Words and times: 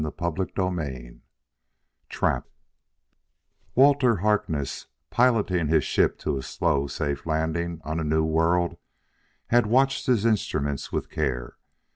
CHAPTER 0.17 0.47
VI 0.55 1.19
Trapped 2.09 2.49
Walter 3.75 4.15
Harkness, 4.15 4.87
piloting 5.11 5.67
his 5.67 5.83
ship 5.83 6.17
to 6.21 6.39
a 6.39 6.41
slow, 6.41 6.87
safe 6.87 7.27
landing 7.27 7.79
on 7.83 7.99
a 7.99 8.03
new 8.03 8.23
world, 8.23 8.77
had 9.49 9.67
watched 9.67 10.07
his 10.07 10.25
instruments 10.25 10.91
with 10.91 11.11
care. 11.11 11.57